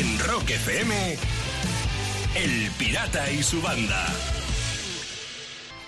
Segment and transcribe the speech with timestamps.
[0.00, 1.16] En Rock FM,
[2.34, 4.06] El Pirata y su banda.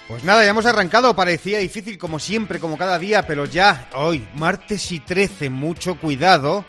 [0.08, 1.16] Pues nada, ya hemos arrancado.
[1.16, 6.64] Parecía difícil como siempre, como cada día, pero ya hoy, martes y 13, mucho cuidado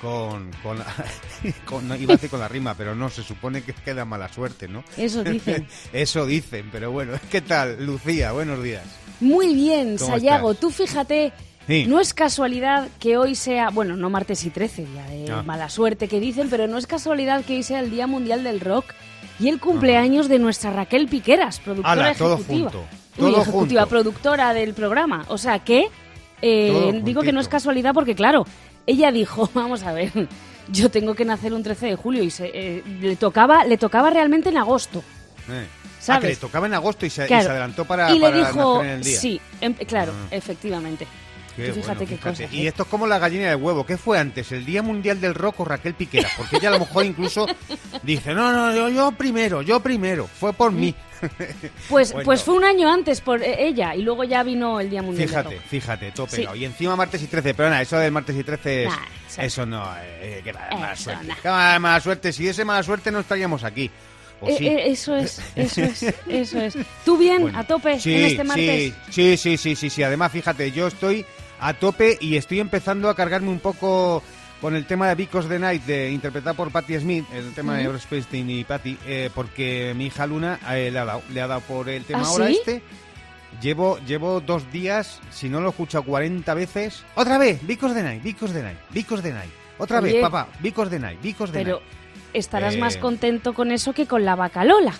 [0.00, 0.86] con, con, la-
[1.64, 4.28] con- no, iba a decir con la rima, pero no, se supone que queda mala
[4.32, 4.82] suerte, ¿no?
[4.96, 5.68] Eso dicen.
[5.92, 8.32] Eso dicen, pero bueno, ¿qué tal, Lucía?
[8.32, 8.82] Buenos días.
[9.20, 10.50] Muy bien, ¿Cómo Sayago.
[10.50, 10.60] estás?
[10.60, 11.32] Tú fíjate,
[11.66, 11.86] Sí.
[11.86, 15.42] no es casualidad que hoy sea, bueno, no martes y 13, ya de Ah.
[15.44, 18.60] mala suerte que dicen, pero no es casualidad que hoy sea el Día Mundial del
[18.60, 18.86] Rock
[19.38, 22.70] y el cumpleaños de nuestra Raquel Piqueras, productora Ala, todo ejecutiva.
[22.70, 22.86] junto,
[23.18, 23.88] Uy, ejecutiva, junto.
[23.88, 25.24] productora del programa.
[25.28, 25.86] O sea que
[26.42, 28.44] eh, digo que no es casualidad porque, claro,
[28.86, 30.10] ella dijo, vamos a ver,
[30.68, 34.10] yo tengo que nacer un 13 de julio y se, eh, le, tocaba, le tocaba
[34.10, 35.04] realmente en agosto.
[35.48, 35.66] Eh.
[36.00, 36.18] ¿Sabes?
[36.18, 37.44] Ah, que le tocaba en agosto y se, y Claro.
[37.44, 39.18] se adelantó para, y le dijo, nacer en el día.
[39.20, 40.26] sí, em- claro, Ah.
[40.32, 41.06] efectivamente.
[41.56, 42.30] Qué Tú fíjate bueno, qué fíjate.
[42.44, 42.68] cosas, Y ¿eh?
[42.68, 43.84] esto es como la gallina del huevo.
[43.84, 44.50] ¿Qué fue antes?
[44.52, 46.28] ¿El Día Mundial del Rock o Raquel Piquera?
[46.36, 47.46] Porque ella a lo mejor incluso
[48.02, 50.26] dice, no, no, yo, yo primero, yo primero.
[50.26, 50.94] Fue por mí.
[51.88, 52.24] Pues, Bueno.
[52.24, 55.28] pues fue un año antes por eh, ella y luego ya vino el Día Mundial
[55.28, 55.64] del Fíjate, Rock.
[55.68, 56.36] fíjate, todo Sí.
[56.38, 56.56] pegado.
[56.56, 58.88] Y encima martes y 13, pero nada, eso del martes y 13 es...
[58.90, 58.96] Nah,
[59.28, 61.26] eso- eso no, eh, que va, mala Eso, suerte.
[61.26, 61.34] nah.
[61.36, 62.32] Que mala suerte.
[62.32, 63.88] Si ese mala suerte no estaríamos aquí.
[64.40, 64.66] ¿O Eh, sí?
[64.66, 66.76] eh, eso es, eso es, eso es.
[67.04, 68.92] ¿Tú bien, Bueno, a tope, sí, en este martes?
[69.10, 70.02] Sí, sí, sí, sí, sí, sí.
[70.02, 71.24] Además, fíjate, yo estoy
[71.62, 74.22] a tope y estoy empezando a cargarme un poco
[74.60, 77.84] con el tema de Vicos the Night, de, interpretado por Patti Smith, el tema de
[77.84, 81.46] Eurospace Team y Patti, eh, porque mi hija Luna eh, le, ha dado, le ha
[81.48, 82.58] dado por el tema ¿Ah, ahora sí?
[82.60, 82.82] este.
[83.60, 87.02] Llevo, llevo dos días, si no lo he escuchado 40 veces.
[87.16, 87.64] ¡Otra vez!
[87.66, 89.50] Vicos the Night, Vicos the Night, Vicos the Night.
[89.78, 90.12] Otra Oye.
[90.14, 91.88] vez, papá, Vicos the Night, Vicos the Pero Night.
[92.32, 94.94] estarás Eh, más contento con eso que con la bacalola.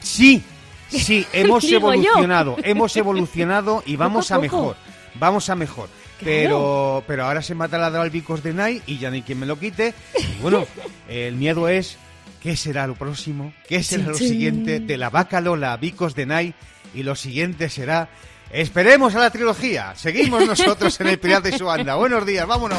[0.00, 0.42] Sí,
[0.88, 4.56] sí, hemos evolucionado, hemos evolucionado y vamos Poco a a poco.
[4.62, 4.76] mejor,
[5.14, 5.88] vamos a mejor.
[6.22, 9.38] Pero, pero ahora se me ha taladrado el Vicos de Night y ya ni quien
[9.40, 9.94] me lo quite.
[10.18, 10.66] Y bueno,
[11.08, 11.98] el miedo es,
[12.42, 13.52] ¿qué será lo próximo?
[13.68, 16.56] ¿Qué será lo siguiente de la vaca Lola a Vicos de Night?
[16.94, 18.08] Y lo siguiente será,
[18.50, 19.94] esperemos a la trilogía.
[19.96, 21.96] Seguimos nosotros en el Pirata y su banda.
[21.96, 22.78] Buenos días, vámonos.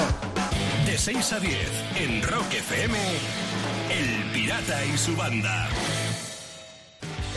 [0.86, 1.60] De 6 a 10,
[1.98, 2.98] en Rock FM,
[3.92, 5.68] El Pirata y su banda.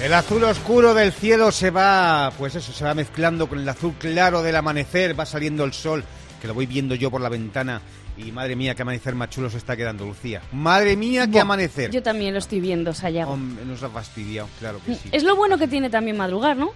[0.03, 3.95] El azul oscuro del cielo se va, pues eso, se va mezclando con el azul
[3.99, 6.05] claro del amanecer, va saliendo el sol,
[6.41, 7.83] que lo voy viendo yo por la ventana.
[8.17, 10.41] Y madre mía, qué amanecer más chulo se está quedando, Lucía.
[10.53, 11.91] Madre mía, qué Buah, amanecer.
[11.91, 13.33] Yo también lo estoy viendo, Sayago.
[13.33, 15.09] Hombre, nos ha fastidiado, claro que sí.
[15.13, 16.71] Es lo bueno que tiene también madrugar, ¿no?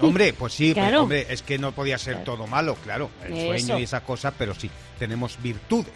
[0.00, 1.02] Hombre, pues sí, pues, Claro.
[1.02, 3.10] hombre, es que no podía ser todo malo, claro.
[3.24, 3.46] El Eso.
[3.46, 5.92] sueño y esas cosas, pero sí, tenemos virtudes.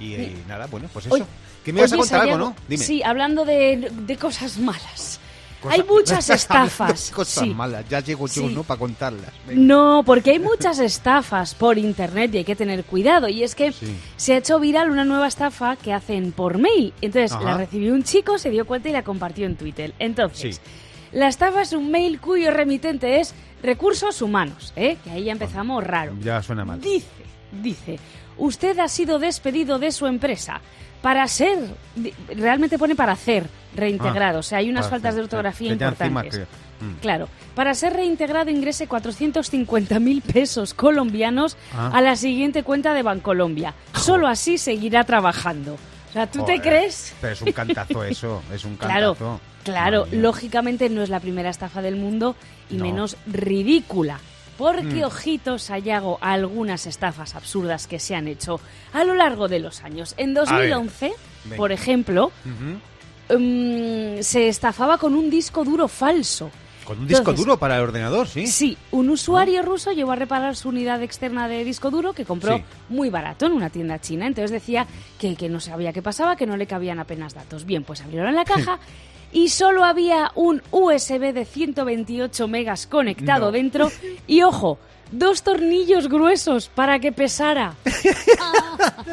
[0.00, 1.28] Y, y nada, bueno, pues Oye, eso.
[1.64, 2.56] que me ibas a oye, contar algo, Sayago, ¿no?
[2.66, 2.82] Dime.
[2.84, 5.20] Sí, hablando de, de cosas malas.
[5.64, 7.10] Cosa- Hay muchas estafas.
[7.14, 7.54] Cosas sí.
[7.54, 8.54] malas, ya llego yo, Sí.
[8.54, 8.62] ¿no?
[8.62, 9.30] Para contarlas.
[9.48, 9.60] Venga.
[9.60, 13.28] No, porque hay muchas estafas por internet y hay que tener cuidado.
[13.28, 13.96] Y es que Sí.
[14.16, 16.92] se ha hecho viral una nueva estafa que hacen por mail.
[17.00, 17.42] Entonces Ajá.
[17.44, 19.94] la recibió un chico, se dio cuenta y la compartió en Twitter.
[19.98, 20.60] Entonces,
[21.12, 24.98] la estafa es un mail cuyo remitente es recursos humanos, ¿eh?
[25.02, 26.12] que ahí ya empezamos raro.
[26.20, 26.80] Ya suena mal.
[26.80, 27.06] Dice,
[27.62, 27.98] dice,
[28.36, 30.60] usted ha sido despedido de su empresa
[31.04, 31.58] para ser,
[32.34, 36.40] realmente pone para hacer reintegrado, Ah, o sea, hay unas faltas de ortografía importantes.
[36.80, 37.00] mm.
[37.02, 41.90] Claro, para ser reintegrado ingrese 450 mil pesos colombianos Ah.
[41.92, 43.74] a la siguiente cuenta de Bancolombia.
[43.94, 45.74] Solo así seguirá trabajando.
[45.74, 47.12] O sea, ¿tú te crees?
[47.20, 49.40] Pero es un cantazo eso, es un Claro, cantazo.
[49.62, 50.20] claro, mía.
[50.22, 52.34] lógicamente no es la primera estafa del mundo
[52.70, 52.84] y No.
[52.84, 54.20] menos ridícula.
[54.58, 55.04] Porque, Mm.
[55.04, 58.60] ojitos, hallago algunas estafas absurdas que se han hecho
[58.92, 60.14] a lo largo de los años.
[60.16, 61.12] En 2011,
[61.44, 61.56] venga.
[61.56, 62.30] por ejemplo,
[63.30, 66.50] mm, se estafaba con un disco duro falso.
[66.84, 68.46] Con un disco Entonces, duro para el ordenador, ¿sí?
[68.46, 72.58] Sí, un usuario ruso llevó a reparar su unidad externa de disco duro que compró
[72.58, 72.64] Sí.
[72.90, 74.26] muy barato en una tienda china.
[74.26, 74.86] Entonces decía
[75.18, 77.64] que, que no sabía qué pasaba, que no le cabían apenas datos.
[77.64, 78.44] Bien, pues abrieron la
[78.74, 78.78] caja
[79.34, 83.52] y solo había un USB de 128 megas conectado No.
[83.52, 83.90] dentro
[84.26, 84.78] y, ojo,
[85.18, 87.74] dos tornillos gruesos para que pesara.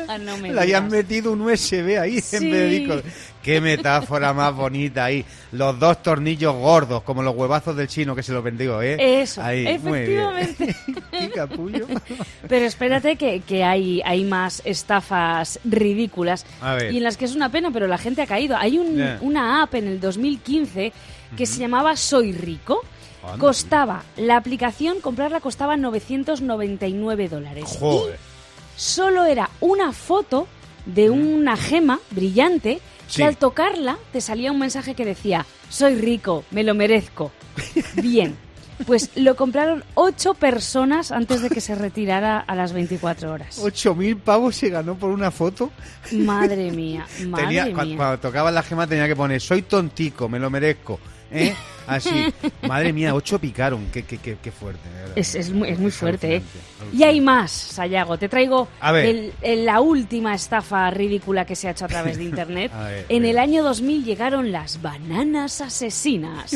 [0.07, 3.03] Ah, no me Le hayan metido un USB ahí en vez de.
[3.41, 5.23] Qué metáfora más bonita ahí.
[5.53, 9.21] Los dos tornillos gordos, como los huevazos del chino que se los vendió, ¿eh?
[9.21, 10.19] Eso, Ahí, muy bien.
[10.37, 10.75] efectivamente.
[11.11, 11.87] Qué capullo.
[12.47, 16.45] Pero espérate que, que hay, hay más estafas ridículas
[16.91, 18.57] y en las que es una pena, pero la gente ha caído.
[18.57, 20.91] Hay un- una app en el 2015
[21.37, 22.81] que se llamaba Soy Rico.
[23.23, 27.65] Anda, Costaba, la aplicación, comprarla costaba 999 dólares.
[27.79, 28.15] Joder.
[28.15, 30.47] Y solo era una foto
[30.85, 33.17] de una gema brillante Sí.
[33.17, 37.31] que al tocarla te salía un mensaje que decía, soy rico, me lo merezco.
[38.01, 38.37] Bien.
[38.87, 43.59] Pues lo compraron ocho personas antes de que se retirara a las 24 horas.
[43.61, 45.69] ¿Ocho mil pavos se ganó por una foto?
[46.13, 47.73] Madre mía, madre Tenía- mía.
[47.75, 50.99] cuando, cuando tocaba la gema tenía que poner, soy tontico, me lo merezco.
[51.31, 51.55] ¿Eh?
[51.87, 52.31] Así.
[52.67, 53.87] Madre mía, ocho picaron.
[53.91, 54.79] Qué, qué, qué, qué fuerte.
[55.15, 56.41] Es, es muy, es muy fuerte, ¿eh?
[56.93, 58.17] Y hay más, Sayago.
[58.17, 59.05] Te traigo A ver.
[59.07, 62.71] el- el- la última estafa ridícula que se ha hecho a través de Internet.
[62.73, 66.55] Ver, en el año 2000 llegaron las bananas asesinas.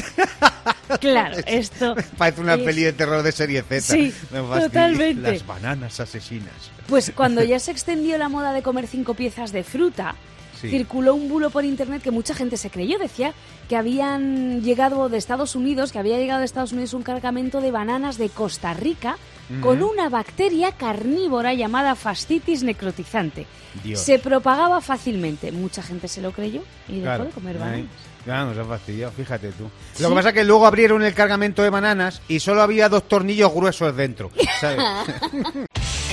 [1.02, 1.96] claro, esto...
[2.18, 3.82] Parece una es- peli de terror de serie Z.
[3.82, 5.32] Sí, totalmente.
[5.34, 6.54] Las bananas asesinas.
[6.88, 10.16] Pues cuando ya se extendió la moda de comer cinco piezas de fruta,
[10.60, 10.70] Sí.
[10.70, 12.98] circuló un bulo por internet que mucha gente se creyó.
[12.98, 13.34] Decía
[13.70, 17.72] que habían llegado de Estados Unidos, que había llegado de Estados Unidos un cargamento de
[17.72, 19.18] bananas de Costa Rica
[19.62, 23.46] con una bacteria carnívora llamada fascitis necrotizante.
[23.84, 24.00] Dios.
[24.00, 25.52] Se propagaba fácilmente.
[25.52, 27.24] Mucha gente se lo creyó y dejó Claro.
[27.26, 27.86] de comer bananas.
[28.26, 29.70] Ya nos ha fastidiado, fíjate tú.
[29.94, 30.02] Sí.
[30.02, 33.08] Lo que pasa es que luego abrieron el cargamento de bananas y solo había dos
[33.08, 34.32] tornillos gruesos dentro.
[34.60, 34.80] ¿sabes?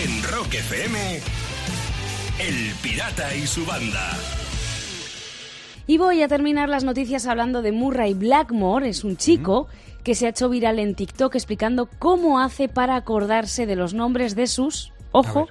[0.05, 1.21] En Rock FM,
[2.39, 4.11] El Pirata y su banda.
[5.87, 9.69] Y voy a terminar las noticias hablando de Murray Blackmore, es un chico
[10.03, 14.35] que se ha hecho viral en TikTok explicando cómo hace para acordarse de los nombres
[14.35, 15.49] de sus, ojo,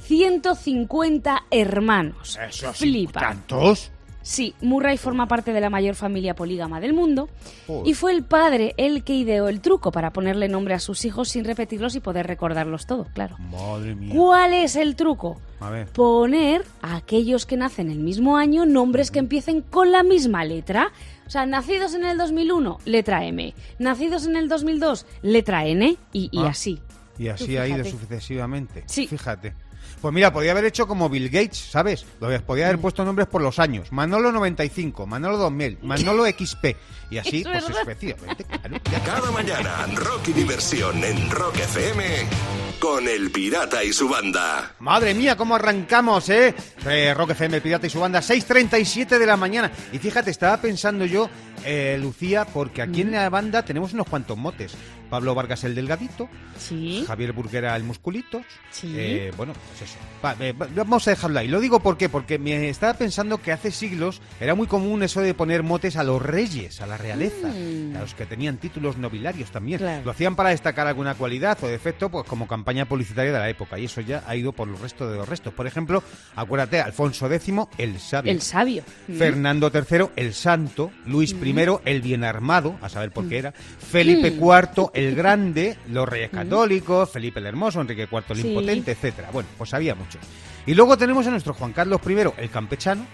[0.00, 2.38] 150 hermanos.
[2.40, 3.20] Eso sí, Flipa.
[3.20, 3.90] ¿Tantos?
[4.28, 7.30] Sí, Murray forma parte de la mayor familia polígama del mundo
[7.66, 7.86] Joder.
[7.88, 11.30] y fue el padre el que ideó el truco para ponerle nombre a sus hijos
[11.30, 13.38] sin repetirlos y poder recordarlos todo, claro.
[13.38, 14.12] Madre mía.
[14.14, 15.40] ¿Cuál es el truco?
[15.60, 15.86] A ver.
[15.88, 20.92] Poner a aquellos que nacen el mismo año nombres que empiecen con la misma letra.
[21.26, 23.54] O sea, nacidos en el 2001, letra M.
[23.78, 26.48] Nacidos en el 2002, letra N y, y Ah.
[26.48, 26.78] así.
[27.18, 27.90] Y así ido fíjate.
[27.90, 28.84] sucesivamente.
[28.84, 29.06] Sí.
[29.06, 29.54] Fíjate.
[30.00, 32.04] Pues mira, podía haber hecho como Bill Gates, ¿sabes?
[32.20, 32.68] Podía Mm.
[32.68, 33.90] haber puesto nombres por los años.
[33.92, 36.76] Manolo 95, Manolo 2000, Manolo XP.
[37.10, 37.82] Y así, Es pues verdad.
[37.82, 38.76] efectivamente, claro.
[39.04, 42.04] Cada mañana, Rock y diversión en Rock FM
[42.78, 44.74] con El Pirata y su banda.
[44.78, 46.54] Madre mía, cómo arrancamos, ¿eh?
[46.86, 49.70] Eh, Rock FM, el Pirata y su banda, 6.37 de la mañana.
[49.92, 51.28] Y fíjate, estaba pensando yo,
[51.64, 54.74] eh, Lucía, porque aquí en la banda tenemos unos cuantos motes.
[55.10, 56.28] Pablo Vargas el Delgadito,
[56.58, 57.02] Sí.
[57.06, 58.42] Javier Burguera el Musculitos.
[58.70, 58.92] Sí.
[58.94, 59.98] Eh, bueno, pues eso.
[60.22, 61.48] Va, eh, va- vamos a dejarlo ahí.
[61.48, 62.10] Lo digo ¿por qué?
[62.10, 66.04] porque me estaba pensando que hace siglos era muy común eso de poner motes a
[66.04, 67.96] los reyes, a la realeza, Mm.
[67.96, 69.78] a los que tenían títulos nobiliarios también.
[69.78, 70.04] Claro.
[70.04, 73.78] Lo hacían para destacar alguna cualidad o defecto, pues como campaña publicitaria de la época.
[73.78, 75.54] Y eso ya ha ido por los restos de los restos.
[75.54, 76.02] Por ejemplo,
[76.36, 78.30] acuérdate, Alfonso X, el sabio.
[78.30, 78.82] El sabio.
[79.16, 81.47] Fernando III, el santo, Luis I,
[81.84, 87.10] el bien armado, a saber por qué era, Felipe IV, el grande, los reyes católicos,
[87.10, 88.48] Felipe el hermoso, Enrique IV el Sí.
[88.48, 89.30] impotente, etcétera.
[89.32, 90.20] Bueno, pues había muchos.
[90.66, 92.12] Y luego tenemos a nuestro Juan Carlos I,
[92.42, 93.06] el campechano,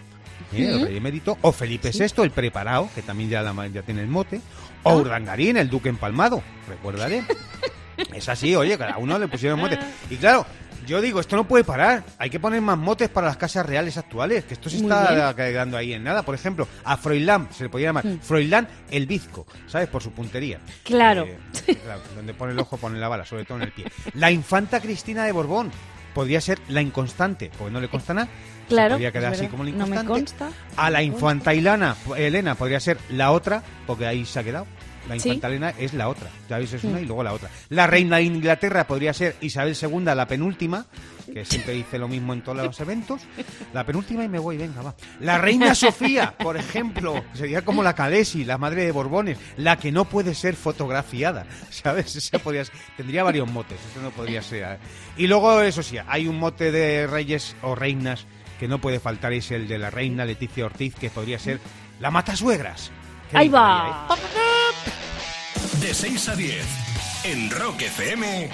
[0.53, 0.67] ¿eh?
[0.69, 4.09] el rey emérito, o Felipe VI, el preparado, que también ya, la- ya tiene el
[4.09, 4.41] mote,
[4.85, 4.91] Ah.
[4.93, 7.25] o Urdangarín, el duque empalmado, recuérdale.
[8.15, 9.79] es así, oye, cada uno le pusieron mote.
[10.11, 10.45] Y claro,
[10.87, 12.05] yo digo, esto no puede parar.
[12.19, 15.35] Hay que poner más motes para las casas reales actuales, que esto se Muy está
[15.35, 16.23] quedando ahí en nada.
[16.23, 19.89] Por ejemplo, a Froilán se le podía llamar Froilán el bizco, ¿sabes?
[19.89, 20.61] Por su puntería.
[20.83, 21.25] Claro.
[21.25, 21.39] Eh,
[21.83, 23.87] claro, donde pone el ojo, pone la bala, sobre todo en el pie.
[24.15, 25.71] La infanta Cristina de Borbón
[26.15, 28.29] podría ser la inconstante, porque no le consta nada.
[28.69, 30.09] Claro, podría quedar así como la No me inconstante.
[30.47, 30.51] consta.
[30.77, 34.67] A la infanta Ilana, Elena podría ser la otra, porque ahí se ha quedado.
[35.09, 35.29] La Sí.
[35.29, 36.29] infanta Elena es la otra.
[36.49, 37.51] Ya veis, es una y luego la otra.
[37.69, 40.87] La reina de Inglaterra podría ser Isabel II, la penúltima,
[41.33, 43.21] que siempre dice lo mismo en todos los eventos.
[43.75, 44.95] La penúltima y me voy, venga, va.
[45.21, 49.93] La reina Sofía, por ejemplo, sería como la Calesi, la madre de Borbones, la que
[49.93, 52.17] no puede ser fotografiada, ¿sabes?
[52.17, 54.63] Esa podría ser- tendría varios motes, eso no podría ser.
[54.63, 54.79] ¿eh?
[55.19, 58.25] Y luego, eso sí, hay un mote de reyes o reinas
[58.59, 61.61] que no puede faltar, es el de la reina Leticia Ortiz, que podría ser
[62.01, 62.91] la matasuegras.
[63.35, 64.07] ¿Qué Ahí va.
[65.81, 66.65] De 6 a 10,
[67.25, 68.49] en Rock FM,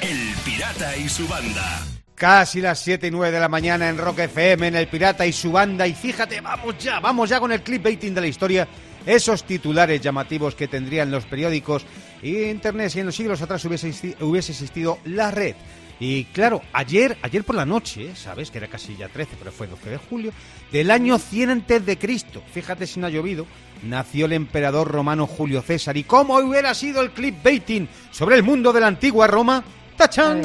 [0.00, 1.82] El Pirata y su banda.
[2.14, 5.32] Casi las 7 y 9 de la mañana en Rock FM, en El Pirata y
[5.34, 5.86] su banda.
[5.86, 8.66] Y fíjate, vamos ya, vamos ya con el clipbaiting de la historia.
[9.04, 11.84] Esos titulares llamativos que tendrían los periódicos
[12.22, 15.54] y internet si en los siglos atrás hubiese, existi- hubiese existido la red.
[16.00, 18.50] Y claro, ayer, ayer por la noche, ¿sabes?
[18.50, 20.32] Que era casi ya 13, pero fue 12 de julio,
[20.72, 22.42] del año 100 antes de Cristo.
[22.52, 23.46] Fíjate si no ha llovido.
[23.82, 25.96] Nació el emperador romano Julio César.
[25.96, 29.64] ¿Y cómo hubiera sido el clipbaiting sobre el mundo de la antigua Roma?
[29.96, 30.42] ¡Tachán!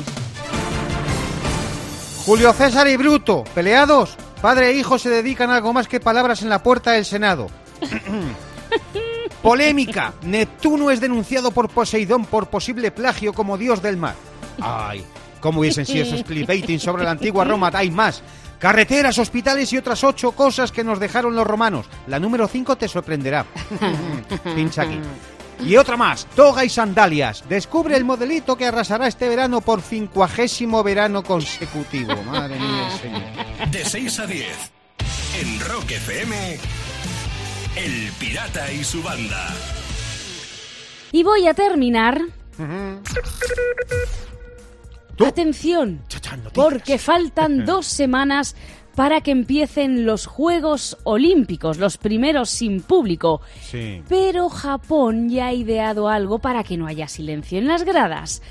[2.25, 4.17] Julio César y Bruto, peleados.
[4.41, 7.47] Padre e hijo se dedican a algo más que palabras en la puerta del Senado.
[9.41, 10.13] Polémica.
[10.23, 14.15] Neptuno es denunciado por Poseidón por posible plagio como dios del mar.
[14.59, 15.05] Ay,
[15.39, 17.71] cómo hubiesen sido esos clickbaiting sobre la antigua Roma.
[17.73, 18.23] Hay más.
[18.59, 21.85] Carreteras, hospitales y otras ocho cosas que nos dejaron los romanos.
[22.07, 23.45] La número 5 te sorprenderá.
[24.55, 24.99] Pincha aquí.
[25.65, 27.43] Y otra más, toga y sandalias.
[27.49, 32.15] Descubre el modelito que arrasará este verano por cincuagésimo verano consecutivo.
[32.25, 33.71] Madre mía, señor.
[33.71, 34.71] De 6 a 10,
[35.41, 36.59] en Rock FM,
[37.75, 39.47] El Pirata y su banda.
[41.11, 42.21] Y voy a terminar.
[45.25, 46.01] Atención,
[46.53, 48.55] porque faltan dos semanas
[48.97, 53.41] para que empiecen los Juegos Olímpicos, los primeros sin público.
[53.61, 54.01] Sí.
[54.09, 58.41] Pero Japón ya ha ideado algo para que no haya silencio en las gradas.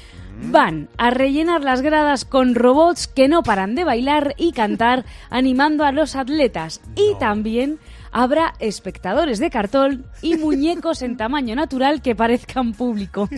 [0.40, 5.84] Van a rellenar las gradas con robots que no paran de bailar y cantar animando
[5.84, 6.80] a los atletas.
[6.94, 7.80] Y también
[8.12, 13.28] habrá espectadores de cartón y muñecos en tamaño natural que parezcan público.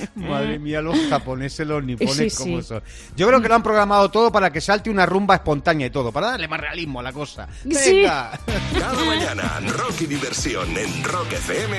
[0.14, 2.36] Madre mía, los japoneses, los nipones, Sí, sí.
[2.36, 2.82] cómo son.
[3.16, 6.12] Yo creo que lo han programado todo para que salte una rumba espontánea y todo,
[6.12, 7.48] para darle más realismo a la cosa.
[7.62, 7.68] Sí.
[8.00, 8.38] Venga.
[8.78, 11.78] Cada mañana, rock y diversión en Rock FM,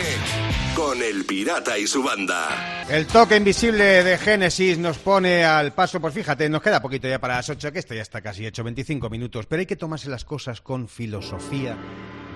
[0.76, 2.84] con El Pirata y su banda.
[2.90, 7.20] El toque invisible de Génesis nos pone al paso, pues fíjate, nos queda poquito ya
[7.20, 10.10] para las 8, que esto ya está casi hecho, 25 minutos, pero hay que tomarse
[10.10, 11.76] las cosas con filosofía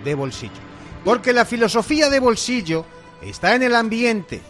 [0.04, 0.52] de bolsillo.
[1.04, 2.86] Porque la filosofía de bolsillo
[3.22, 4.42] está en el ambiente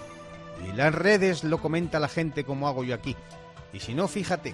[0.72, 3.16] y las redes lo comenta la gente como hago yo aquí.
[3.74, 4.54] Y si no, fíjate,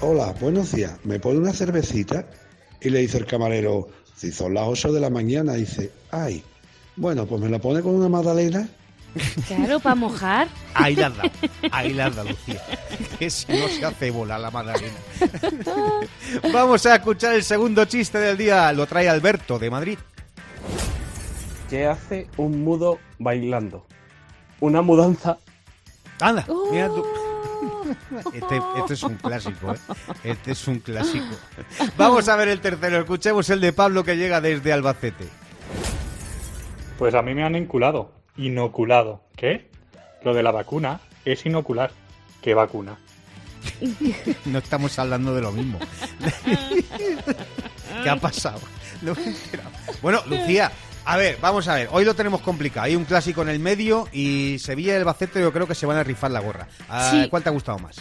[0.00, 0.92] Hola, buenos días.
[1.04, 2.26] ¿Me pone una cervecita?
[2.80, 6.42] Y le dice el camarero, si son las 8 de la mañana, dice, ay,
[6.96, 8.68] bueno, pues me la pone con una magdalena.
[9.46, 10.48] Claro, para mojar.
[10.74, 11.30] Ahí la has dado,
[11.70, 12.62] ahí la has dado, Lucía.
[13.18, 14.96] Que si no se hace bola la Madalena.
[16.52, 18.72] Vamos a escuchar el segundo chiste del día.
[18.72, 19.98] Lo trae Alberto de Madrid.
[21.68, 23.86] ¿Qué hace un mudo bailando?
[24.60, 25.38] Una mudanza.
[26.20, 27.04] Anda, mira tú.
[27.04, 27.84] Oh.
[28.32, 29.78] Este, este es un clásico, ¿eh?
[30.24, 31.34] Este es un clásico.
[31.96, 32.98] Vamos a ver el tercero.
[32.98, 35.28] Escuchemos el de Pablo que llega desde Albacete.
[36.98, 38.21] Pues a mí me han inculado.
[38.36, 39.22] Inoculado.
[39.36, 39.68] ¿Qué?
[40.24, 41.90] Lo de la vacuna es inocular.
[42.40, 42.98] ¿Qué vacuna?
[44.46, 45.78] No estamos hablando de lo mismo.
[48.02, 48.60] ¿Qué ha pasado?
[49.02, 49.70] No me he enterado.
[50.00, 50.70] Bueno, Lucía,
[51.04, 51.88] a ver, vamos a ver.
[51.92, 52.86] Hoy lo tenemos complicado.
[52.86, 55.96] Hay un clásico en el medio y Sevilla y Albacete yo creo que se van
[55.98, 56.66] a rifar la gorra.
[56.88, 57.28] Ah, Sí.
[57.28, 57.96] ¿Cuál te ha gustado más?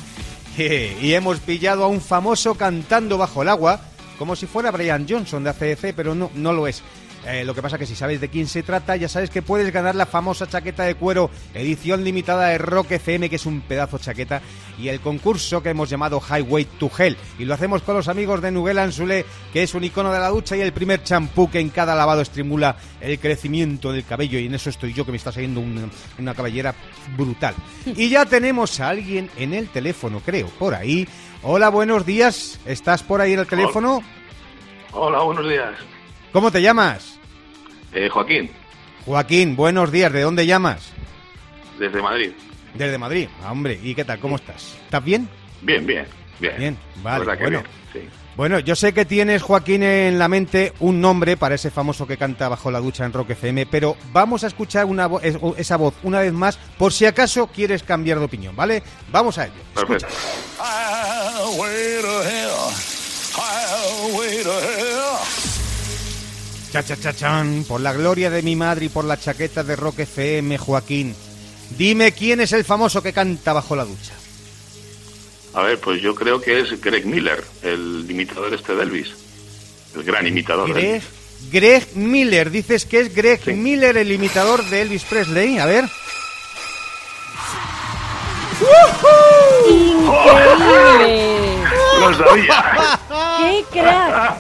[0.58, 3.82] Y hemos pillado a un famoso cantando bajo el agua,
[4.18, 6.82] como si fuera Brian Johnson de ACDC, pero no, no lo es.
[7.28, 9.74] Eh, lo que pasa que si sabes de quién se trata, ya sabes que puedes
[9.74, 13.98] ganar la famosa chaqueta de cuero edición limitada de Rock FM, que es un pedazo
[13.98, 14.44] chaqueta,
[14.78, 17.18] y el concurso que hemos llamado Highway to Hell.
[17.40, 20.30] Y lo hacemos con los amigos de Nuguel Anzulé, que es un icono de la
[20.30, 24.38] ducha y el primer champú que en cada lavado estimula el crecimiento del cabello.
[24.38, 25.90] Y en eso estoy yo, que me está saliendo un-
[26.20, 26.76] una cabellera
[27.18, 27.56] brutal.
[27.96, 31.08] Y ya tenemos a alguien en el teléfono, creo, por ahí.
[31.42, 32.60] Hola, buenos días.
[32.68, 34.04] ¿Estás por ahí en el teléfono?
[34.92, 35.74] Hola, buenos días.
[36.36, 37.18] ¿Cómo te llamas?
[37.94, 38.52] Eh, Joaquín,
[39.06, 40.12] Joaquín, buenos días.
[40.12, 40.92] ¿De dónde llamas?
[41.80, 42.32] desde Madrid.
[42.74, 43.30] Desde Madrid.
[43.42, 44.20] Ah, hombre, ¿y qué tal?
[44.20, 44.76] ¿Cómo estás?
[44.84, 45.30] ¿Estás bien?
[45.62, 46.06] Bien, bien,
[46.42, 46.54] bien.
[46.58, 47.50] Bien, vale, bueno.
[47.50, 47.64] bien,
[47.94, 48.00] sí.
[48.36, 52.18] Bueno, yo sé que tienes, Joaquín, en la mente un nombre para ese famoso que
[52.18, 55.78] canta bajo la ducha en Rock FM, pero vamos a escuchar una vo- es- esa
[55.78, 58.84] voz una vez más por si acaso quieres cambiar de opinión, ¿vale?
[59.10, 59.54] Vamos a ello.
[59.74, 60.08] Perfecto.
[66.76, 67.64] Cha, cha, cha, chan.
[67.66, 71.16] Por la gloria de mi madre y por la chaqueta de Rock FM, Joaquín.
[71.78, 74.12] Dime quién es el famoso que canta bajo la ducha.
[75.54, 79.08] A ver, pues yo creo que es Greg Miller, el imitador este de Elvis.
[79.96, 81.08] El gran imitador de Greg, Elvis.
[81.50, 82.52] Greg Miller.
[82.52, 83.54] Dices que es Greg Sí.
[83.54, 85.58] Miller, el imitador de Elvis Presley.
[85.60, 85.86] A ver.
[89.70, 91.58] ¡Increíble!
[92.02, 93.00] ¡Lo sabía!
[93.38, 94.36] ¡Qué crack!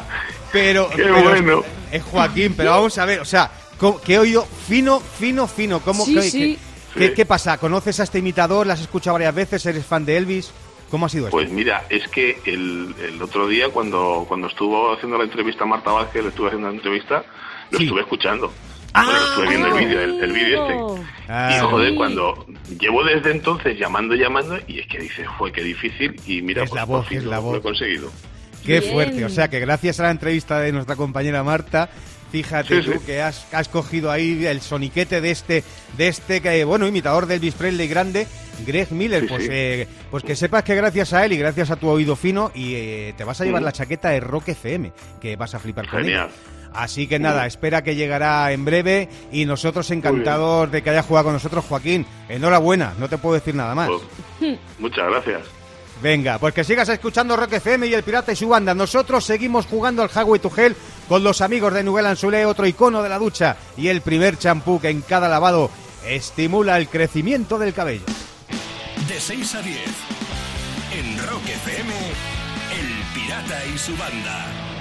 [0.51, 1.75] Pero, ¡Qué pero bueno!
[1.95, 5.79] Es Joaquín, pero vamos a ver, o sea, co- que he oído fino, fino, fino.
[5.79, 6.59] ¿Cómo, Sí, que- sí.
[6.93, 7.57] que- qué, pasa?
[7.57, 8.67] ¿Conoces a este imitador?
[8.67, 9.65] ¿La has escuchado varias veces?
[9.65, 10.51] ¿Eres fan de Elvis?
[10.91, 11.37] ¿Cómo ha sido esto?
[11.37, 15.67] Pues mira, es que el, el otro día cuando, cuando estuvo haciendo la entrevista a
[15.67, 17.23] Marta Vázquez, le estuve haciendo la entrevista,
[17.71, 17.85] lo Sí.
[17.85, 18.51] estuve escuchando.
[18.93, 19.03] Ah.
[19.03, 21.05] Bueno, estuve viendo el vídeo, el, el vídeo este.
[21.27, 21.53] Ah.
[21.57, 21.95] y joder, Sí.
[21.97, 22.45] cuando
[22.79, 26.69] llevo desde entonces llamando, llamando, y es que dice, fue que difícil, y mira, Es
[26.69, 27.57] pues, la por voz, fin es lo- la lo voz.
[27.57, 28.09] he conseguido.
[28.65, 28.91] Qué Bien.
[28.93, 29.25] fuerte.
[29.25, 31.89] O sea, que gracias a la entrevista de nuestra compañera Marta,
[32.31, 33.00] fíjate Sí, tú sí.
[33.05, 35.63] que has, has cogido ahí el soniquete de este,
[35.98, 38.27] de este que, bueno, imitador de Elvis Presley grande,
[38.65, 39.22] Greg Miller.
[39.22, 39.50] Sí, pues, sí.
[39.51, 42.74] eh, pues que sepas que gracias a él y gracias a tu oído fino, y
[42.75, 43.65] eh, te vas a llevar Mm.
[43.65, 44.91] la chaqueta de Rock FM,
[45.22, 46.27] que vas a flipar con Genial.
[46.29, 46.36] ella.
[46.77, 51.25] Así que nada, espera que llegará en breve y nosotros encantados de que haya jugado
[51.25, 52.05] con nosotros, Joaquín.
[52.27, 53.88] Enhorabuena, no te puedo decir nada más.
[54.39, 55.41] Pues, muchas gracias.
[56.01, 58.73] Venga, pues que sigas escuchando Rock FM y El Pirata y su banda.
[58.73, 60.51] Nosotros seguimos jugando al Highway to
[61.07, 64.79] con los amigos de Nubel Anzulé, otro icono de la ducha y el primer champú
[64.79, 65.69] que en cada lavado
[66.05, 68.05] estimula el crecimiento del cabello.
[69.07, 69.79] De 6 a 10.
[70.93, 74.75] En Rock FM, El Pirata y su banda.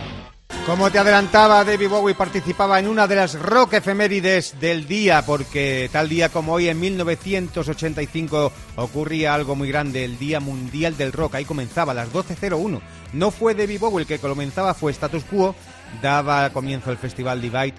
[0.66, 5.90] Como te adelantaba, David Bowie participaba en una de las rock efemérides del día, porque
[5.92, 11.34] tal día como hoy, en 1985, ocurría algo muy grande, el Día Mundial del Rock.
[11.34, 12.80] Ahí comenzaba las 12.01.
[13.12, 15.54] No fue David Bowie el que comenzaba, fue Status Quo.
[16.00, 17.74] Daba comienzo el Festival Divide.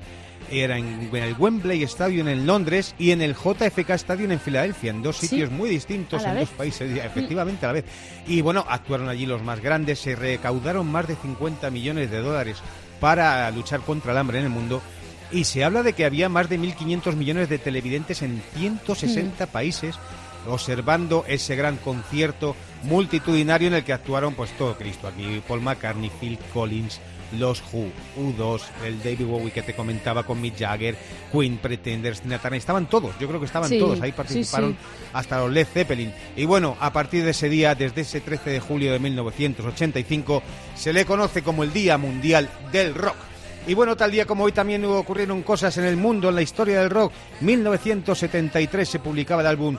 [0.52, 4.92] Era en, en el Wembley Stadium en Londres y en el JFK Stadium en Filadelfia,
[4.92, 6.42] en dos Sí, sitios muy distintos, en vez.
[6.42, 7.86] dos países, efectivamente a la vez.
[8.28, 12.58] Y bueno, actuaron allí los más grandes, se recaudaron más de 50 millones de dólares
[13.00, 14.82] para luchar contra el hambre en el mundo.
[15.32, 19.96] Y se habla de que había más de 1.500 millones de televidentes en 160 países
[20.48, 25.08] observando ese gran concierto multitudinario en el que actuaron pues todo Cristo.
[25.08, 27.00] Aquí Paul McCartney, Phil Collins,
[27.34, 30.96] los Who, U2, el David Bowie que te comentaba con Mick Jagger,
[31.32, 34.78] Queen, Pretenders, Turner, estaban todos, yo creo que estaban Sí, todos, ahí sí, participaron sí.
[35.14, 36.14] hasta los Led Zeppelin.
[36.36, 40.44] Y bueno, a partir de ese día, desde ese 13 de julio de 1985,
[40.76, 43.16] se le conoce como el Día Mundial del Rock.
[43.68, 46.82] Y bueno, tal día como hoy también ocurrieron cosas en el mundo, en la historia
[46.82, 47.12] del rock.
[47.42, 49.76] 1973 se publicaba el álbum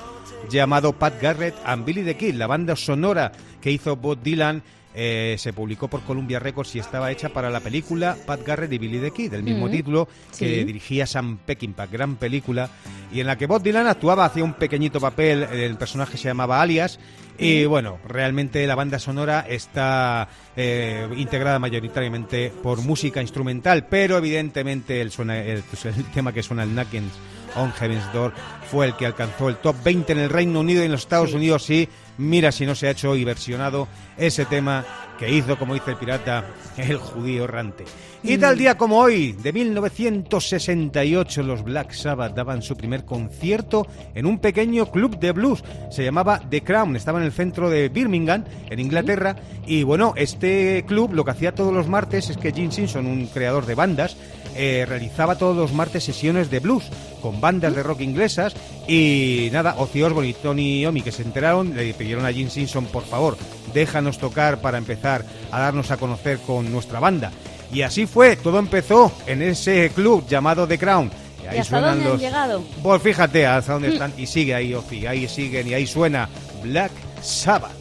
[0.50, 3.30] llamado Pat Garrett and Billy the Kid, la banda sonora
[3.61, 4.62] que hizo Bob Dylan.
[4.98, 8.78] Eh, se publicó por Columbia Records y estaba hecha para la película Pat Garrett y
[8.78, 10.64] Billy the Kid, el mismo Mm, título que sí.
[10.64, 12.70] dirigía Sam Peckinpah, gran película,
[13.12, 16.62] y en la que Bob Dylan actuaba, hacía un pequeñito papel, el personaje se llamaba
[16.62, 16.98] Alias,
[17.38, 25.02] y bueno, realmente la banda sonora está eh, integrada mayoritariamente por música instrumental, pero evidentemente
[25.02, 27.11] el, suena, el, pues, el tema que suena el Knockin'
[27.56, 28.32] on Heaven's Door
[28.70, 31.35] fue el que alcanzó el top 20 en el Reino Unido y en los Estados
[31.35, 31.88] Unidos sí.
[32.18, 34.85] Mira si no se ha hecho y versionado ese tema
[35.18, 36.44] que hizo, como dice el pirata,
[36.76, 37.85] el judío errante.
[38.22, 44.26] Y tal día como hoy, de 1968, los Black Sabbath daban su primer concierto en
[44.26, 45.62] un pequeño club de blues.
[45.90, 49.37] Se llamaba The Crown, estaba en el centro de Birmingham, en Inglaterra.
[49.66, 53.26] Y bueno, este club lo que hacía todos los martes es que Gene Simpson, un
[53.26, 54.16] creador de bandas,
[54.57, 56.85] eh, realizaba todos los martes sesiones de blues
[57.23, 58.55] con bandas de rock inglesas
[58.88, 62.87] y nada, Ozzy Osbourne y Tony Iommi que se enteraron le pidieron a Gene Simpson
[62.87, 63.37] por favor
[63.75, 67.31] déjanos tocar para empezar a darnos a conocer con nuestra banda
[67.73, 71.11] Y así fue, todo empezó en ese club llamado The Crown.
[71.42, 72.64] ¿Y ahí hasta suenan dónde han los- llegado?
[72.83, 74.12] Pues fíjate hasta dónde están.
[74.16, 76.29] Y sigue ahí, Ofi, ahí siguen y ahí suena
[76.62, 76.92] Black
[77.23, 77.73] Sabbath.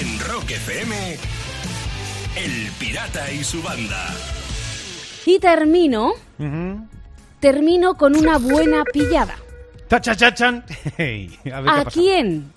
[0.00, 1.16] En Rock FM,
[2.38, 4.14] El Pirata y su banda.
[5.26, 6.12] Y termino,
[7.40, 9.34] termino con una buena pillada.
[9.88, 10.64] ¡Tachachachan!
[10.96, 12.52] Hey, a ver ¿A quién?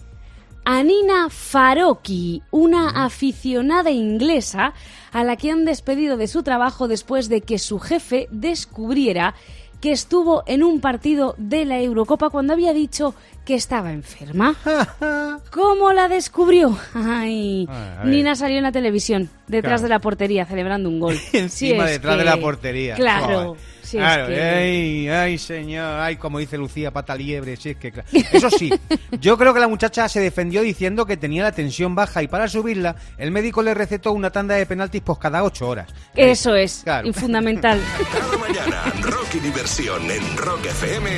[0.66, 4.76] A Nina Farocki, una aficionada inglesa
[5.12, 9.34] a la que han despedido de su trabajo después de que su jefe descubriera
[9.82, 13.16] que estuvo en un partido de la Eurocopa cuando había dicho
[13.46, 14.56] que estaba enferma.
[15.52, 16.78] ¿Cómo la descubrió?
[16.94, 18.04] Ay, Ah.
[18.06, 19.84] Nina salió en la televisión, detrás Claro.
[19.84, 21.18] de la portería, celebrando un gol.
[21.34, 22.96] Encima es detrás de la portería.
[22.96, 23.56] Claro.
[23.56, 23.62] Joder.
[23.92, 27.78] Si es Claro, que- ay, ay, señor, ay, como dice Lucía, pata liebre, si es
[27.78, 27.92] que...
[28.32, 28.72] Eso sí,
[29.20, 32.48] yo creo que la muchacha se defendió diciendo que tenía la tensión baja y para
[32.48, 35.90] subirla, el médico le recetó una tanda de penaltis pues cada ocho horas.
[36.16, 37.12] Eso es, Claro.
[37.14, 37.80] fundamental.
[38.12, 41.10] Cada mañana, rock y diversión en Rock FM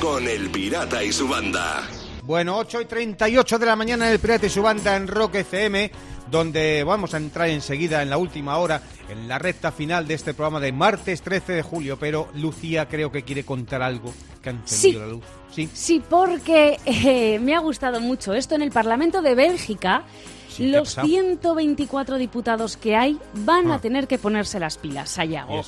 [0.00, 1.82] con El Pirata y su banda.
[2.26, 5.34] Bueno, 8 y 38 de la mañana en el Pirata y su banda en Rock
[5.36, 5.90] FM,
[6.30, 10.32] donde vamos a entrar enseguida en la última hora, en la recta final de este
[10.32, 14.10] programa de martes 13 de julio, pero Lucía creo que quiere contar algo
[14.42, 15.06] que ha encendido Sí.
[15.06, 15.24] la luz.
[15.54, 15.68] Sí.
[15.72, 18.54] Sí, porque eh, me ha gustado mucho esto.
[18.54, 20.04] En el Parlamento de Bélgica,
[20.48, 21.08] Sí, ¿qué ha los pasado?
[21.08, 23.74] 124 diputados que hay van Ah.
[23.74, 25.62] a tener que ponerse las pilas, ¿Y Sayago.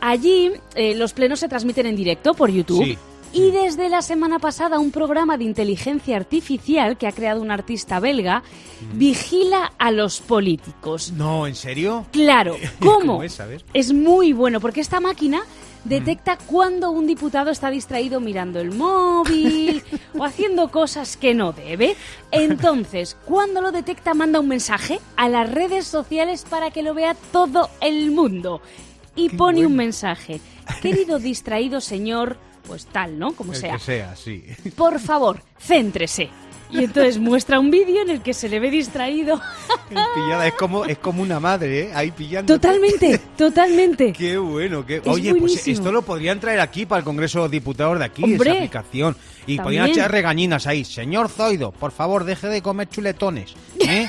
[0.00, 2.82] Allí eh, los plenos se transmiten en directo por YouTube.
[2.82, 2.98] Sí.
[3.34, 7.98] Y desde la semana pasada un programa de inteligencia artificial que ha creado un artista
[7.98, 8.42] belga
[8.92, 11.12] vigila a los políticos.
[11.12, 12.04] No, ¿en serio?
[12.12, 12.98] Claro, ¿cómo?
[12.98, 13.40] ¿Cómo es?
[13.40, 13.64] A ver.
[13.72, 15.42] Es muy bueno porque esta máquina
[15.84, 19.82] detecta cuando un diputado está distraído mirando el móvil
[20.18, 21.96] o haciendo cosas que no debe.
[22.30, 27.16] Entonces, cuando lo detecta, manda un mensaje a las redes sociales para que lo vea
[27.32, 28.60] todo el mundo.
[29.16, 30.40] Y Qué pone un mensaje.
[30.80, 33.32] Querido distraído señor, pues tal, ¿no?
[33.32, 33.74] Como El sea.
[33.74, 34.44] que sea, sí.
[34.76, 36.30] Por favor, céntrese.
[36.72, 39.38] Y entonces muestra un vídeo en el que se le ve distraído.
[39.90, 41.90] Pillada es como, es como una madre, ¿eh?
[41.94, 42.54] Ahí pillando.
[42.54, 44.12] Totalmente, totalmente.
[44.14, 44.96] Qué bueno, qué...
[44.96, 48.06] Es Oye, pues esto lo podrían traer aquí para el Congreso de los Diputados de
[48.06, 49.16] aquí, Hombre, esa aplicación.
[49.46, 49.62] Y también.
[49.64, 50.84] podrían echar regañinas ahí.
[50.84, 53.52] Señor Zoido, por favor, deje de comer chuletones.
[53.80, 54.08] ¿eh?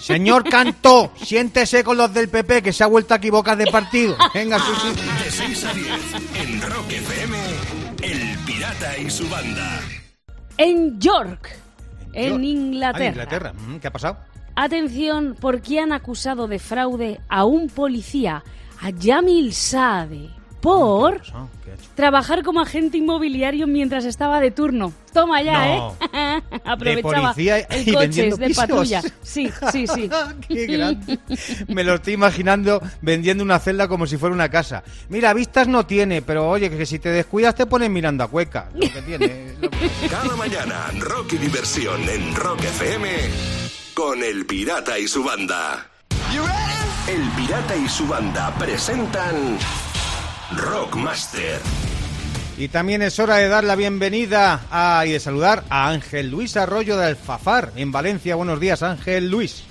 [0.00, 4.16] Señor Cantó, siéntese con los del PP, que se ha vuelto a equivocar de partido.
[4.34, 5.24] Venga, sí, sí.
[5.24, 5.86] De 6 a 10
[6.42, 7.38] en Rock FM,
[9.04, 9.80] Y su banda.
[10.56, 11.56] En York,
[12.12, 12.42] en York.
[12.44, 12.98] Inglaterra.
[13.00, 13.52] Ah, en Inglaterra.
[13.52, 14.16] Mm, ¿Qué ha pasado?
[14.54, 18.44] Atención, porque han acusado de fraude a un policía,
[18.80, 20.30] a Jamil Saade,
[20.60, 21.48] por ¿Qué ha pasado?
[21.64, 21.90] ¿Qué ha hecho?
[21.96, 24.92] trabajar como agente inmobiliario mientras estaba de turno.
[25.12, 25.96] Toma ya, No.
[26.12, 26.39] ¿eh?
[26.64, 28.64] Aprovechaba policía y el vendiendo coches de pisos.
[28.66, 29.02] patrulla.
[29.22, 30.10] Sí, sí, sí.
[30.48, 31.18] Qué grande.
[31.68, 34.82] Me lo estoy imaginando vendiendo una celda como si fuera una casa.
[35.08, 38.68] Mira, vistas no tiene, pero oye, que si te descuidas te pones mirando a cueca.
[38.74, 39.54] Lo que tiene.
[39.60, 43.08] lo que- Cada mañana, rock y diversión en Rock FM
[43.94, 45.86] con El Pirata y su banda.
[47.08, 49.58] El Pirata y su banda presentan
[50.56, 51.60] Rockmaster.
[52.60, 56.58] Y también es hora de dar la bienvenida a, y de saludar a Ángel Luis
[56.58, 58.34] Arroyo de Alfafar, en Valencia.
[58.34, 59.64] Buenos días, Ángel Luis.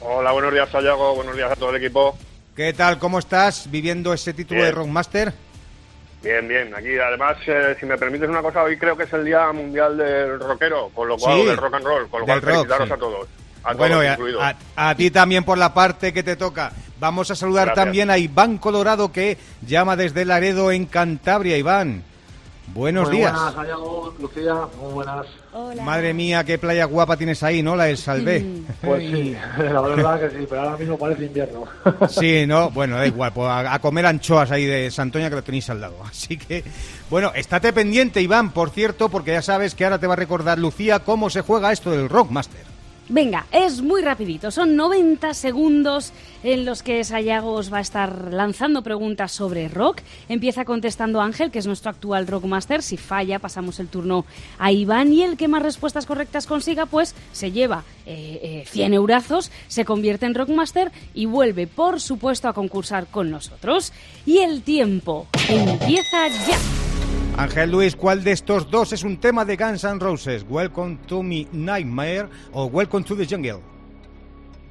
[0.00, 1.14] Hola, buenos días, Sayago.
[1.14, 2.16] Buenos días a todo el equipo.
[2.56, 2.98] ¿Qué tal?
[2.98, 4.70] ¿Cómo estás viviendo ese título Bien.
[4.70, 5.34] de Rockmaster?
[6.22, 6.74] Bien, bien.
[6.74, 9.98] Aquí, además, eh, si me permites una cosa, hoy creo que es el Día Mundial
[9.98, 12.88] del Rockero, con lo cual, Sí, del rock and roll, con lo cual rock, felicitaros
[12.88, 12.94] sí.
[12.94, 13.28] a todos.
[13.66, 14.42] A bueno, a, incluidos.
[14.42, 14.56] a-
[14.90, 16.72] a ti también por la parte que te toca.
[17.00, 17.84] Vamos a saludar Gracias.
[17.84, 21.58] también a Iván Colorado que llama desde Laredo en Cantabria.
[21.58, 22.02] Iván,
[22.68, 23.32] buenos Muy días.
[23.32, 25.26] buenas, Lucía, muy buenas.
[25.52, 25.82] Hola.
[25.82, 27.76] Madre mía, qué playa guapa tienes ahí, ¿no?
[27.76, 28.44] La del Salvé.
[28.80, 31.64] Pues sí, la verdad que sí, pero ahora mismo parece invierno.
[32.08, 35.42] Sí, no, bueno, da igual, pues a, a comer anchoas ahí de Santoña que lo
[35.42, 35.96] tenéis al lado.
[36.08, 36.62] Así que,
[37.10, 40.58] bueno, estate pendiente, Iván, por cierto, porque ya sabes que ahora te va a recordar
[40.58, 42.75] Lucía cómo se juega esto del Rockmaster.
[43.08, 44.50] Venga, es muy rapidito.
[44.50, 50.00] Son 90 segundos en los que Sayago os va a estar lanzando preguntas sobre rock.
[50.28, 52.82] Empieza contestando Ángel, que es nuestro actual Rockmaster.
[52.82, 54.24] Si falla, pasamos el turno
[54.58, 58.94] a Iván y el que más respuestas correctas consiga, pues se lleva eh, eh, 100
[58.94, 63.92] eurazos, se convierte en Rockmaster y vuelve, por supuesto, a concursar con nosotros.
[64.24, 66.85] Y el tiempo empieza ya.
[67.38, 70.46] Ángel Luis, ¿cuál de estos dos es un tema de Guns N' Roses?
[70.48, 73.60] ¿Welcome to Me Nightmare o Welcome to the Jungle?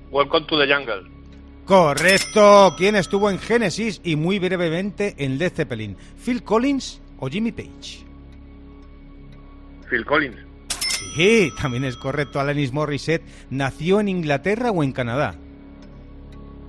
[0.10, 1.08] Welcome to the Jungle.
[1.66, 2.74] Correcto.
[2.76, 5.96] ¿Quién estuvo en Genesis y muy brevemente en Led Zeppelin?
[6.18, 8.04] ¿Phil Collins o Jimmy Page?
[9.88, 10.38] Phil Collins.
[11.16, 12.40] Sí, también es correcto.
[12.40, 15.36] Alanis Morissette nació en Inglaterra o en Canadá.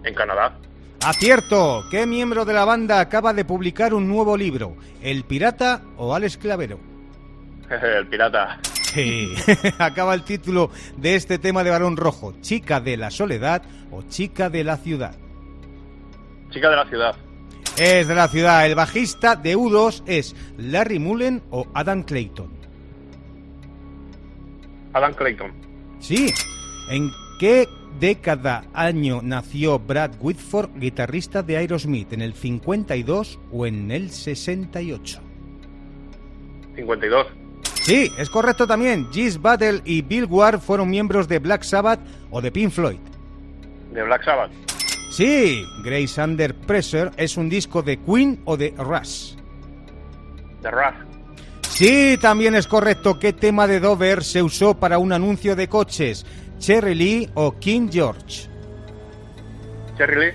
[0.04, 0.58] En Canadá.
[1.04, 1.84] Acierto.
[1.90, 4.76] ¿Qué miembro de la banda acaba de publicar un nuevo libro?
[5.02, 6.78] ¿El Pirata o Alex Clavero?
[7.82, 8.58] El pirata.
[8.96, 9.34] Sí.
[9.78, 12.34] acaba el título de este tema de Barón Rojo.
[12.40, 15.14] ¿Chica de la soledad o chica de la ciudad?
[16.50, 17.16] Chica de la ciudad.
[17.76, 18.64] Es de la ciudad.
[18.64, 22.50] El bajista de U2 es Larry Mullen o Adam Clayton.
[24.94, 25.52] Adam Clayton.
[25.98, 26.32] Sí.
[26.88, 32.12] ¿En qué década, año nació Brad Whitford, guitarrista de Aerosmith?
[32.12, 35.20] ¿En el 52 o en el 68?
[36.76, 37.26] 52.
[37.82, 39.08] Sí, es correcto también.
[39.12, 42.98] Gis Battle y Bill Ward fueron miembros de Black Sabbath o de Pink Floyd.
[43.92, 44.50] De Black Sabbath.
[45.10, 49.34] Sí, Grace Under Pressure es un disco de Queen o de Rush.
[50.62, 51.06] De Rush.
[51.76, 53.18] Sí, también es correcto.
[53.18, 56.24] ¿Qué tema de Dover se usó para un anuncio de coches?
[56.58, 58.48] ¿Cherry Lee o King George?
[59.96, 60.32] Cherry Lee.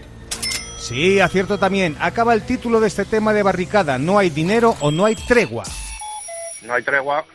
[0.80, 1.96] Sí, acierto también.
[2.00, 3.98] Acaba el título de este tema de barricada.
[3.98, 5.64] No hay dinero o no hay tregua.
[6.64, 7.26] No hay tregua.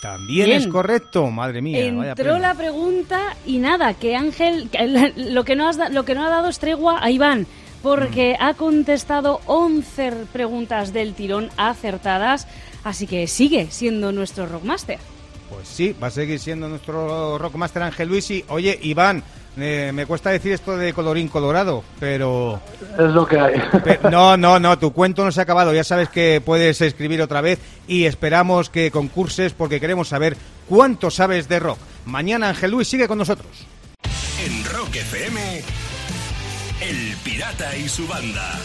[0.00, 0.58] También Bien.
[0.60, 1.84] es correcto, madre mía.
[1.84, 6.04] Entró la pregunta y nada, que Ángel, que la- lo que, no has da- lo
[6.04, 7.46] que no ha dado es tregua a Iván,
[7.82, 8.42] porque Mm.
[8.44, 12.46] ha contestado 11 preguntas del tirón acertadas,
[12.84, 14.98] así que sigue siendo nuestro Rockmaster.
[15.48, 18.30] Pues sí, va a seguir siendo nuestro Rockmaster Ángel Luis.
[18.30, 19.22] Y, oye, Iván,
[19.56, 22.60] eh, me cuesta decir esto de colorín colorado, pero...
[22.98, 23.54] Es lo que hay.
[24.10, 25.74] No, no, no, tu cuento no se ha acabado.
[25.74, 30.36] Ya sabes que puedes escribir otra vez y esperamos que concurses porque queremos saber
[30.68, 31.78] cuánto sabes de rock.
[32.04, 33.66] Mañana Ángel Luis sigue con nosotros.
[34.44, 35.62] En Rock FM,
[36.80, 38.58] El Pirata y su banda.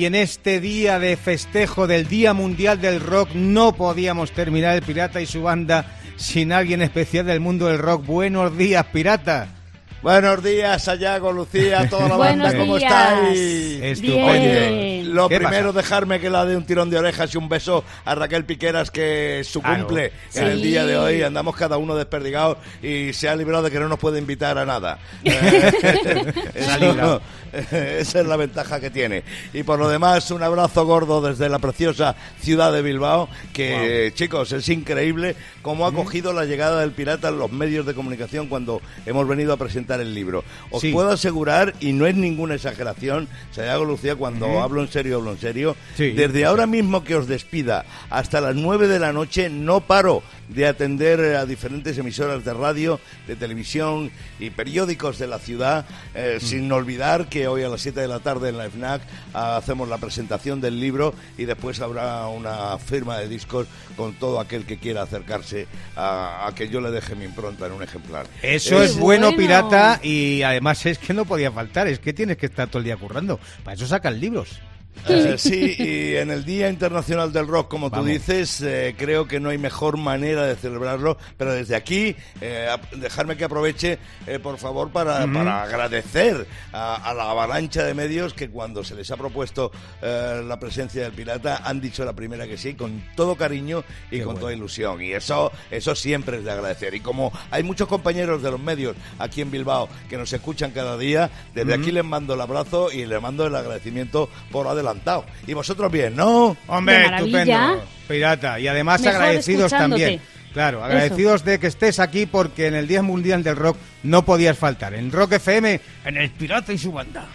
[0.00, 4.80] Y en este día de festejo del Día Mundial del Rock no podíamos terminar el
[4.80, 5.84] Pirata y su banda
[6.16, 8.06] sin alguien especial del mundo del rock.
[8.06, 9.59] Buenos días, Pirata.
[10.02, 12.90] Buenos días, Sayago, Lucía, toda la Buenos banda, ¿cómo días.
[12.90, 13.82] estáis?
[13.82, 14.26] Estupendo.
[14.28, 15.82] Oye, lo ¿Qué primero, pasa?
[15.82, 19.42] dejarme que la dé un tirón de orejas y un beso a Raquel Piqueras, que
[19.44, 19.84] su Claro.
[19.84, 20.38] cumple en Sí.
[20.40, 21.20] el día de hoy.
[21.22, 24.64] Andamos cada uno desperdigados y se ha librado de que no nos puede invitar a
[24.64, 24.98] nada.
[25.24, 27.20] Eh, eso-
[27.52, 29.24] esa es la ventaja que tiene.
[29.52, 34.52] Y por lo demás, un abrazo gordo desde la preciosa ciudad de Bilbao, que chicos,
[34.52, 38.80] es increíble cómo ha cogido la llegada del pirata en los medios de comunicación cuando
[39.04, 40.44] hemos venido a presentar el libro.
[40.70, 40.92] Os Sí.
[40.92, 45.40] puedo asegurar, y no es ninguna exageración, Sayago Lucía, cuando hablo en serio, hablo en
[45.40, 46.10] serio, Sí.
[46.12, 50.66] desde ahora mismo que os despida hasta las 9 de la noche, no paro de
[50.66, 56.70] atender a diferentes emisoras de radio, de televisión y periódicos de la ciudad, eh, sin
[56.72, 59.00] olvidar que hoy a las 7 de la tarde en la FNAC
[59.32, 64.40] ah, hacemos la presentación del libro y después habrá una firma de discos con todo
[64.40, 68.26] aquel que quiera acercarse a, a que yo le deje mi impronta en un ejemplar.
[68.42, 69.30] Eso es bueno.
[69.36, 72.84] Pirata, y además es que no podía faltar, es que tienes que estar todo el
[72.84, 73.38] día currando.
[73.64, 74.60] Para eso sacan libros.
[75.08, 78.06] Eh, sí, y en el Día Internacional del Rock, como Vamos.
[78.06, 82.68] tú dices, eh, creo que no hay mejor manera de celebrarlo, pero desde aquí, eh,
[82.96, 88.34] dejarme que aproveche, eh, por favor, para, para agradecer a, a la avalancha de medios
[88.34, 89.70] que cuando se les ha propuesto
[90.02, 94.18] eh, la presencia del pirata han dicho la primera que sí, con todo cariño y
[94.18, 94.40] Qué con bueno.
[94.40, 95.00] toda ilusión.
[95.02, 96.94] Y eso, eso siempre es de agradecer.
[96.94, 100.96] Y como hay muchos compañeros de los medios aquí en Bilbao que nos escuchan cada
[100.98, 105.24] día, desde aquí les mando el abrazo y les mando el agradecimiento por adelantado.
[105.46, 106.56] Y vosotros bien, ¿no?
[106.66, 108.60] Hombre, estupendo, Pirata.
[108.60, 110.20] Y además Mejor agradecidos también.
[110.52, 114.58] Claro, agradecidos de que estés aquí porque en el Día Mundial del Rock no podías
[114.58, 114.94] faltar.
[114.94, 117.26] En Rock FM, en el Pirata y su banda.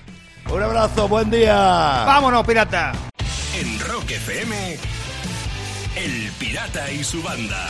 [0.52, 1.56] Un abrazo, buen día.
[1.56, 2.92] ¡Vámonos, Pirata!
[3.58, 4.78] En Rock FM,
[5.96, 7.68] El Pirata y su banda.